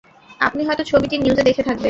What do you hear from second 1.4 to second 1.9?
দেখে থাকবেন।